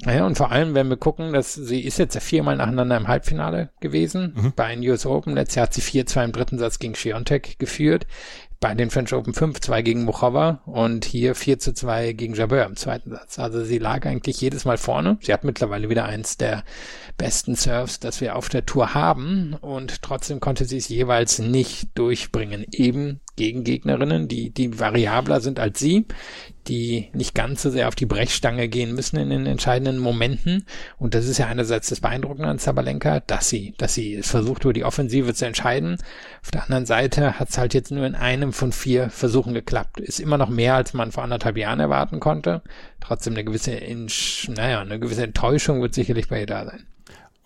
[0.00, 3.06] Naja, und vor allem, wenn wir gucken, dass sie ist jetzt ja viermal nacheinander im
[3.06, 4.32] Halbfinale gewesen.
[4.34, 4.52] Mhm.
[4.56, 5.34] Bei den US Open.
[5.34, 8.06] Letztes Jahr hat sie 4-2 im dritten Satz gegen Schiontek geführt
[8.60, 12.76] bei den French Open 5-2 gegen Muchova und hier 4 zu 2 gegen Jabeur im
[12.76, 13.38] zweiten Satz.
[13.38, 15.18] Also sie lag eigentlich jedes Mal vorne.
[15.20, 16.64] Sie hat mittlerweile wieder eins der
[17.18, 21.90] besten Serves, das wir auf der Tour haben und trotzdem konnte sie es jeweils nicht
[21.94, 22.64] durchbringen.
[22.70, 26.06] Eben gegen Gegnerinnen, die, die variabler sind als sie,
[26.68, 30.64] die nicht ganz so sehr auf die Brechstange gehen müssen in den entscheidenden Momenten.
[30.98, 34.72] Und das ist ja einerseits das Beeindruckende an Zabalenka, dass sie, dass sie versucht, über
[34.72, 35.98] die Offensive zu entscheiden.
[36.42, 40.00] Auf der anderen Seite hat es halt jetzt nur in einem von vier Versuchen geklappt.
[40.00, 42.62] Ist immer noch mehr, als man vor anderthalb Jahren erwarten konnte.
[43.00, 43.78] Trotzdem eine gewisse,
[44.48, 46.86] naja, eine gewisse Enttäuschung wird sicherlich bei ihr da sein.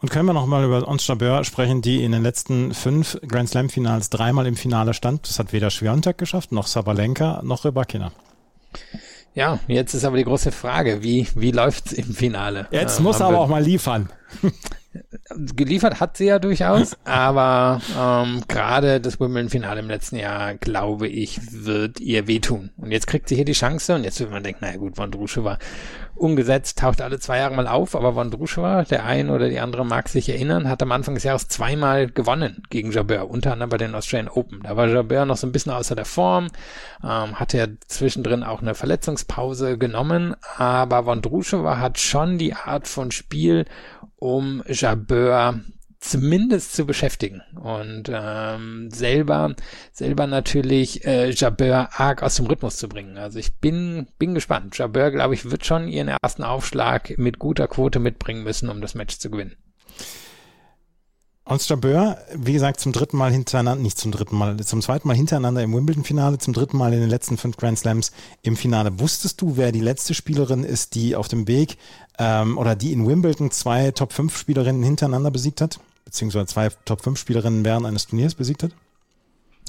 [0.00, 3.48] Und können wir noch mal über Ons Jabeur sprechen, die in den letzten fünf Grand
[3.48, 5.28] Slam Finals dreimal im Finale stand.
[5.28, 8.12] Das hat weder Schwiontek geschafft, noch Sabalenka, noch Rybakina.
[9.34, 12.68] Ja, jetzt ist aber die große Frage, wie, wie läuft's im Finale?
[12.70, 14.08] Jetzt ähm, muss er aber auch mal liefern.
[15.54, 21.40] geliefert hat sie ja durchaus, aber ähm, gerade das Wimbledon-Finale im letzten Jahr, glaube ich,
[21.52, 22.70] wird ihr wehtun.
[22.76, 25.44] Und jetzt kriegt sie hier die Chance und jetzt wird man denken, naja gut, Wondrusche
[25.44, 25.58] war
[26.18, 29.84] umgesetzt, taucht alle zwei Jahre mal auf, aber Wondrusche war, der ein oder die andere
[29.84, 33.78] mag sich erinnern, hat am Anfang des Jahres zweimal gewonnen gegen Jabeur, unter anderem bei
[33.78, 34.60] den Australian Open.
[34.62, 36.48] Da war Jabeur noch so ein bisschen außer der Form,
[37.02, 43.10] ähm, hatte ja zwischendrin auch eine Verletzungspause genommen, aber Wondrusche hat schon die Art von
[43.10, 43.64] Spiel
[44.16, 45.60] um Jabeur
[46.00, 49.54] zumindest zu beschäftigen und ähm, selber
[49.92, 53.18] selber natürlich äh, Jabeur arg aus dem Rhythmus zu bringen.
[53.18, 54.78] Also ich bin bin gespannt.
[54.78, 58.94] Jabeur, glaube ich, wird schon ihren ersten Aufschlag mit guter Quote mitbringen müssen, um das
[58.94, 59.56] Match zu gewinnen.
[61.48, 65.16] Onstra Böhr, wie gesagt, zum dritten Mal hintereinander, nicht zum dritten Mal, zum zweiten Mal
[65.16, 69.00] hintereinander im Wimbledon-Finale, zum dritten Mal in den letzten fünf Grand Slams im Finale.
[69.00, 71.78] Wusstest du, wer die letzte Spielerin ist, die auf dem Weg
[72.18, 75.80] ähm, oder die in Wimbledon zwei Top-5-Spielerinnen hintereinander besiegt hat?
[76.04, 78.72] Beziehungsweise zwei Top-5-Spielerinnen während eines Turniers besiegt hat?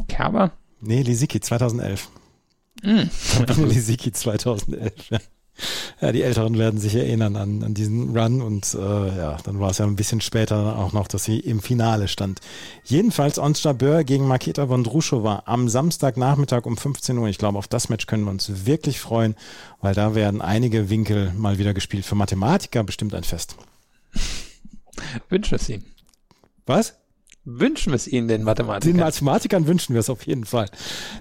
[0.08, 0.52] Kerber?
[0.82, 2.10] Nee, Lisicki 2011.
[2.84, 3.02] Mm.
[3.66, 5.20] Lisicki 2011, ja.
[6.02, 8.78] Ja, die Älteren werden sich erinnern an, an diesen Run und äh,
[9.18, 12.40] ja, dann war es ja ein bisschen später auch noch, dass sie im Finale stand.
[12.84, 17.28] Jedenfalls Onstra Böhr gegen Maketa Vondrushova am Samstagnachmittag um 15 Uhr.
[17.28, 19.36] Ich glaube, auf das Match können wir uns wirklich freuen,
[19.82, 22.06] weil da werden einige Winkel mal wieder gespielt.
[22.06, 23.56] Für Mathematiker bestimmt ein Fest.
[25.30, 25.86] Wünschen es ihnen.
[26.66, 26.96] Was?
[27.46, 28.98] Wünschen wir es ihnen, den Mathematikern.
[28.98, 30.70] Den Mathematikern wünschen wir es auf jeden Fall.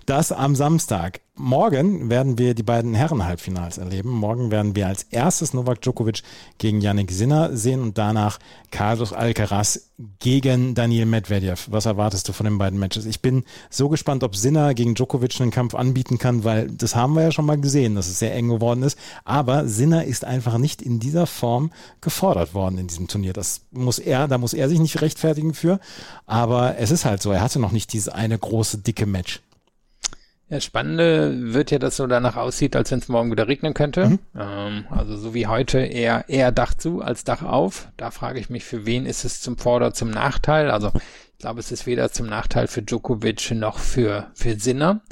[0.05, 1.21] Das am Samstag.
[1.41, 4.11] Morgen werden wir die beiden Herren-Halbfinals erleben.
[4.11, 6.23] Morgen werden wir als erstes Novak Djokovic
[6.59, 8.41] gegen Yannick Sinner sehen und danach
[8.73, 11.69] Carlos Alcaraz gegen Daniel Medvedev.
[11.71, 13.07] Was erwartest du von den beiden Matches?
[13.07, 17.15] Ich bin so gespannt, ob Sinner gegen Djokovic einen Kampf anbieten kann, weil das haben
[17.15, 18.99] wir ja schon mal gesehen, dass es sehr eng geworden ist.
[19.25, 21.71] Aber Sinner ist einfach nicht in dieser Form
[22.01, 23.33] gefordert worden in diesem Turnier.
[23.33, 25.79] Das muss er, da muss er sich nicht rechtfertigen für.
[26.27, 29.41] Aber es ist halt so, er hatte noch nicht dieses eine große, dicke Match.
[30.51, 34.09] Ja, Spannende wird ja, dass so danach aussieht, als wenn es morgen wieder regnen könnte.
[34.09, 34.19] Mhm.
[34.35, 37.89] Ähm, also so wie heute eher, eher Dach zu als Dach auf.
[37.99, 40.71] Da frage ich mich, für wen ist es zum Vorder zum Nachteil?
[40.71, 45.03] Also ich glaube, es ist weder zum Nachteil für Djokovic noch für, für Sinner.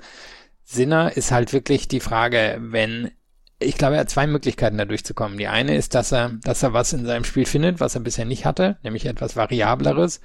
[0.64, 3.11] Sinner ist halt wirklich die Frage, wenn
[3.59, 5.38] ich glaube, er hat zwei Möglichkeiten, da durchzukommen.
[5.38, 8.27] Die eine ist, dass er, dass er was in seinem Spiel findet, was er bisher
[8.27, 10.20] nicht hatte, nämlich etwas Variableres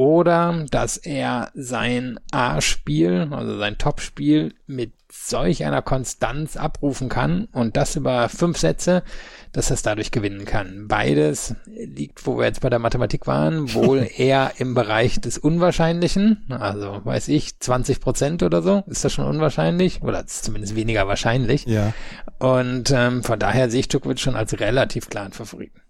[0.00, 7.76] oder dass er sein A-Spiel, also sein Top-Spiel mit solch einer Konstanz abrufen kann und
[7.76, 9.02] das über fünf Sätze,
[9.52, 10.88] dass er es dadurch gewinnen kann.
[10.88, 16.46] Beides liegt, wo wir jetzt bei der Mathematik waren, wohl eher im Bereich des Unwahrscheinlichen.
[16.48, 21.08] Also weiß ich, 20 Prozent oder so, ist das schon unwahrscheinlich oder ist zumindest weniger
[21.08, 21.66] wahrscheinlich.
[21.66, 21.92] Ja.
[22.38, 25.82] Und ähm, von daher sehe ich Djokovic schon als relativ klaren Favoriten.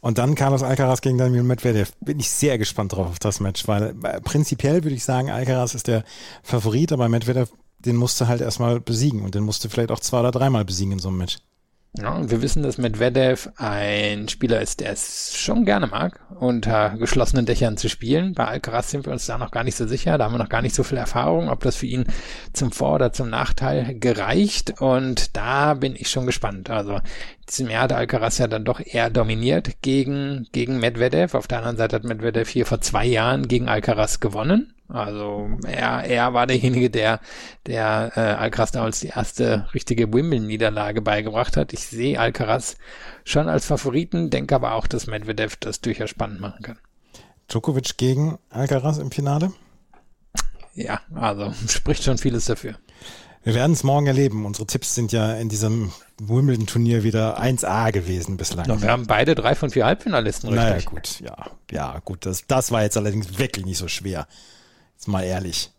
[0.00, 1.92] Und dann Carlos Alcaraz gegen Daniel Medvedev.
[2.00, 5.74] Bin ich sehr gespannt drauf auf das Match, weil äh, prinzipiell würde ich sagen, Alcaraz
[5.74, 6.04] ist der
[6.42, 10.30] Favorit, aber Medvedev, den musste halt erstmal besiegen und den musste vielleicht auch zwei oder
[10.30, 11.38] dreimal besiegen in so einem Match.
[11.96, 16.96] Ja, und wir wissen, dass Medvedev ein Spieler ist, der es schon gerne mag, unter
[16.98, 18.34] geschlossenen Dächern zu spielen.
[18.34, 20.18] Bei Alcaraz sind wir uns da noch gar nicht so sicher.
[20.18, 22.06] Da haben wir noch gar nicht so viel Erfahrung, ob das für ihn
[22.52, 24.80] zum Vor- oder zum Nachteil gereicht.
[24.80, 26.68] Und da bin ich schon gespannt.
[26.68, 27.00] Also
[27.48, 31.34] diesem Jahr hat Alcaraz ja dann doch eher dominiert gegen, gegen Medvedev.
[31.34, 34.73] Auf der anderen Seite hat Medvedev hier vor zwei Jahren gegen Alcaraz gewonnen.
[34.88, 37.20] Also er, er war derjenige, der,
[37.66, 41.72] der äh, Alcaraz damals die erste richtige Wimbledon-Niederlage beigebracht hat.
[41.72, 42.76] Ich sehe Alcaraz
[43.24, 46.78] schon als Favoriten, denke aber auch, dass Medvedev das durchaus spannend machen kann.
[47.48, 49.52] Djokovic gegen Alcaraz im Finale?
[50.74, 52.74] Ja, also spricht schon vieles dafür.
[53.42, 54.46] Wir werden es morgen erleben.
[54.46, 58.66] Unsere Tipps sind ja in diesem Wimbledon-Turnier wieder 1A gewesen bislang.
[58.66, 60.66] Ja, wir haben beide drei von vier Halbfinalisten, richtig?
[60.66, 61.36] Naja, gut, ja.
[61.70, 64.26] Ja, gut, das, das war jetzt allerdings wirklich nicht so schwer.
[65.06, 65.70] Mal ehrlich.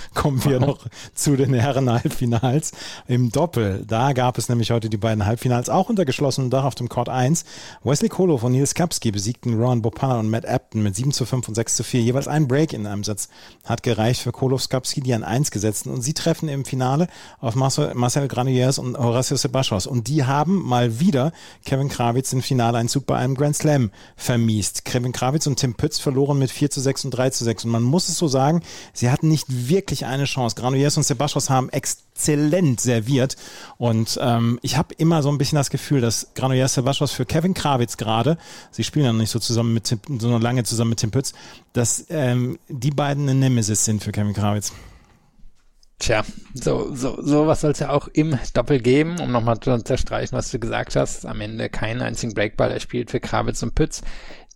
[0.14, 2.72] kommen wir noch zu den Herren-Halbfinals
[3.06, 3.84] im Doppel.
[3.86, 7.08] Da gab es nämlich heute die beiden Halbfinals auch unter geschlossenem Dach auf dem Court
[7.08, 7.44] 1.
[7.82, 11.48] Wesley Kolo von Nils Kapski besiegten Ron Bopana und Matt Apton mit 7 zu 5
[11.48, 12.02] und 6 zu 4.
[12.02, 13.28] Jeweils ein Break in einem Satz
[13.64, 17.08] hat gereicht für Kolo Skapski, die an 1 gesetzt und sie treffen im Finale
[17.40, 19.86] auf Marcel, Marcel Granollers und Horacio Sebastos.
[19.86, 21.32] Und die haben mal wieder
[21.64, 24.84] Kevin Krawitz im Finaleinzug bei einem Grand Slam vermiest.
[24.84, 27.64] Kevin Krawitz und Tim Pütz verloren mit 4 zu 6 und 3 zu 6.
[27.64, 30.56] Und man muss es so sagen, sie hatten nicht wirklich eine Chance.
[30.56, 33.36] Granollers und Sebastos haben exzellent serviert.
[33.76, 37.54] Und ähm, ich habe immer so ein bisschen das Gefühl, dass Granollers Sebastos für Kevin
[37.54, 38.38] Krawitz gerade,
[38.70, 41.32] sie spielen ja noch nicht so zusammen mit Tim, so lange zusammen mit Tim Pütz,
[41.72, 44.72] dass ähm, die beiden eine Nemesis sind für Kevin Krawitz.
[45.98, 46.22] Tja,
[46.54, 50.36] so, so, so was soll es ja auch im Doppel geben, um nochmal zu unterstreichen,
[50.36, 51.26] was du gesagt hast.
[51.26, 54.02] Am Ende keinen einzigen Breakball erspielt für Krawitz und Pütz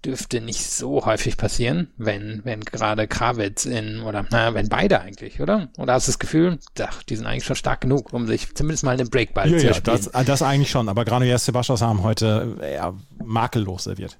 [0.05, 5.41] dürfte nicht so häufig passieren, wenn, wenn gerade Krawitz in, oder, naja, wenn beide eigentlich,
[5.41, 5.69] oder?
[5.79, 8.85] Oder hast du das Gefühl, ach, die sind eigentlich schon stark genug, um sich zumindest
[8.85, 10.01] mal einen Breakball ja, zu ja, spielen?
[10.13, 14.19] Das, das eigentlich schon, aber Granollers Sebastos haben heute ja, makellos serviert.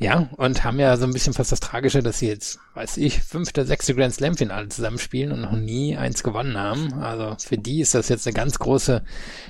[0.00, 3.20] Ja, und haben ja so ein bisschen fast das Tragische, dass sie jetzt, weiß ich,
[3.20, 6.94] fünfte, sechste Grand Slam Finale zusammenspielen und noch nie eins gewonnen haben.
[7.02, 9.02] Also für die ist das jetzt eine ganz große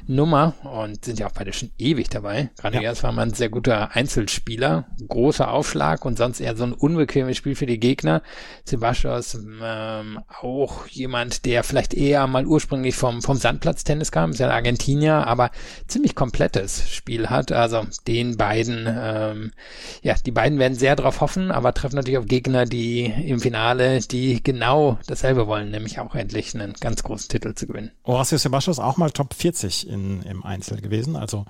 [0.07, 2.49] Nummer und sind ja auch beide schon ewig dabei.
[2.57, 3.03] Gerade ja.
[3.03, 7.55] war man ein sehr guter Einzelspieler, großer Aufschlag und sonst eher so ein unbequemes Spiel
[7.55, 8.23] für die Gegner.
[8.65, 14.47] Sebastos ähm, auch jemand, der vielleicht eher mal ursprünglich vom, vom Sandplatztennis kam, ist ja
[14.47, 15.51] ein Argentinier, aber
[15.89, 17.53] ziemlich komplettes Spiel hat.
[17.53, 19.53] Also den beiden, ähm,
[20.01, 23.99] ja, die beiden werden sehr darauf hoffen, aber treffen natürlich auf Gegner, die im Finale,
[23.99, 27.91] die genau dasselbe wollen, nämlich auch endlich einen ganz großen Titel zu gewinnen.
[28.07, 31.17] Horacio Sebastian ist auch mal Top 40 in, im Einzel gewesen.
[31.17, 31.45] Also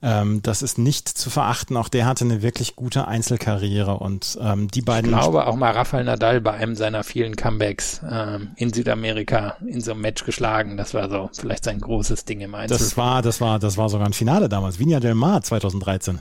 [0.00, 1.76] ähm, das ist nicht zu verachten.
[1.76, 5.10] Auch der hatte eine wirklich gute Einzelkarriere und ähm, die beiden.
[5.10, 9.82] Ich glaube auch mal Rafael Nadal bei einem seiner vielen Comebacks ähm, in Südamerika in
[9.82, 10.78] so einem Match geschlagen.
[10.78, 12.78] Das war so vielleicht sein großes Ding im Einzel.
[12.78, 14.78] Das war, das war, das war sogar ein Finale damals.
[14.78, 16.20] Vinia del Mar 2013.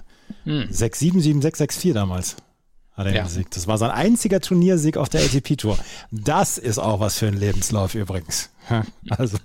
[0.50, 0.68] Hm.
[0.72, 2.36] 6-7, 7-6, 6-4 damals
[3.00, 3.24] hat er ja.
[3.24, 3.56] besiegt.
[3.56, 5.78] Das war sein einziger Turniersieg auf der ATP-Tour.
[6.12, 8.50] Das ist auch was für ein Lebenslauf übrigens.
[9.10, 9.38] Also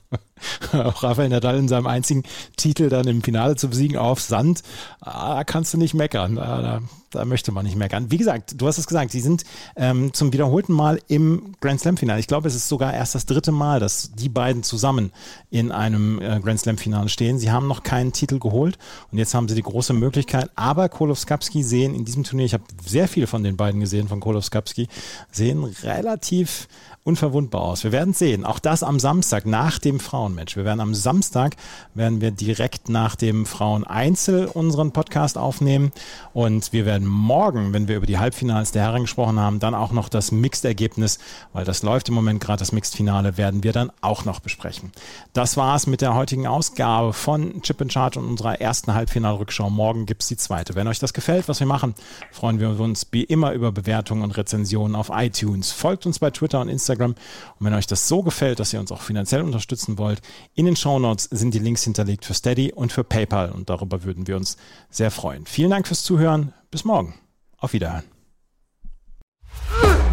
[0.72, 2.24] auch Rafael Nadal in seinem einzigen
[2.57, 4.62] Titel dann im Finale zu besiegen auf Sand,
[5.00, 6.37] ah, da kannst du nicht meckern.
[6.37, 8.11] Da, da, da, möchte man nicht meckern.
[8.11, 9.44] Wie gesagt, du hast es gesagt, sie sind
[9.77, 12.20] ähm, zum wiederholten Mal im Grand Slam-Finale.
[12.20, 15.12] Ich glaube, es ist sogar erst das dritte Mal, dass die beiden zusammen
[15.50, 17.38] in einem äh, Grand Slam-Finale stehen.
[17.38, 18.79] Sie haben noch keinen Titel geholt
[19.12, 20.50] und jetzt haben sie die große Möglichkeit.
[20.57, 24.20] Aber Kolowskapski sehen in diesem Turnier, ich habe sehr viele von den beiden gesehen, von
[24.20, 24.88] Kolowskapski,
[25.31, 26.68] sehen relativ
[27.05, 27.85] unverwundbar aus.
[27.85, 28.44] Wir werden sehen.
[28.44, 29.13] Auch das am Samstag
[29.44, 30.57] nach dem Frauenmatch.
[30.57, 31.57] Wir werden am Samstag
[31.94, 35.92] werden wir direkt nach dem Frauen-Einzel unseren Podcast aufnehmen
[36.33, 39.92] und wir werden morgen, wenn wir über die Halbfinals der Herren gesprochen haben, dann auch
[39.92, 41.18] noch das Mixed-Ergebnis,
[41.53, 44.92] weil das läuft im Moment gerade das Mixed-Finale, werden wir dann auch noch besprechen.
[45.33, 49.70] Das war's mit der heutigen Ausgabe von Chip and Charge und unserer ersten Halbfinalrückschau.
[49.70, 50.74] Morgen gibt's die zweite.
[50.74, 51.94] Wenn euch das gefällt, was wir machen,
[52.31, 55.72] freuen wir uns wie immer über Bewertungen und Rezensionen auf iTunes.
[55.72, 57.12] Folgt uns bei Twitter und Instagram.
[57.12, 60.22] Und wenn euch das so gefällt, dass ihr uns auch finanziell unterstützen wollt,
[60.54, 64.04] in den Show Notes sind die Links hinterlegt für Steady und für PayPal und darüber
[64.04, 64.57] würden wir uns
[64.90, 65.46] sehr freuen.
[65.46, 66.54] Vielen Dank fürs Zuhören.
[66.70, 67.14] Bis morgen.
[67.59, 68.04] Auf Wiederhören.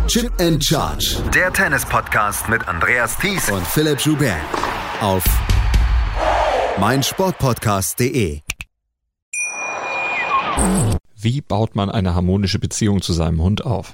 [0.08, 1.18] Chip and Charge.
[1.34, 4.36] Der Tennis-Podcast mit Andreas Thies und Philipp Joubert.
[5.00, 5.24] Auf
[6.80, 8.42] meinsportpodcast.de.
[11.16, 13.94] Wie baut man eine harmonische Beziehung zu seinem Hund auf?